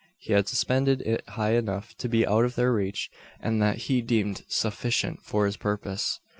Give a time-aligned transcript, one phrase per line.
[0.17, 4.01] He had suspended it high enough to be out of their reach; and that he
[4.01, 6.19] deemed sufficient for his purpose.